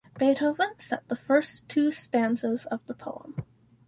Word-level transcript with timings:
Beethoven 0.17 0.79
set 0.79 1.07
the 1.09 1.15
first 1.15 1.69
two 1.69 1.91
stanzas 1.91 2.65
of 2.65 2.83
the 2.87 2.95
poem. 2.95 3.43